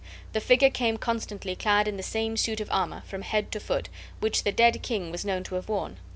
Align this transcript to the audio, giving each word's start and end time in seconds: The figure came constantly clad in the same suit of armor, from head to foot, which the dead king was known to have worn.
The 0.33 0.41
figure 0.41 0.71
came 0.71 0.97
constantly 0.97 1.55
clad 1.55 1.87
in 1.87 1.95
the 1.95 2.01
same 2.01 2.35
suit 2.35 2.59
of 2.59 2.71
armor, 2.71 3.03
from 3.05 3.21
head 3.21 3.51
to 3.51 3.59
foot, 3.59 3.87
which 4.19 4.43
the 4.43 4.51
dead 4.51 4.81
king 4.81 5.11
was 5.11 5.23
known 5.25 5.43
to 5.43 5.53
have 5.53 5.69
worn. 5.69 5.97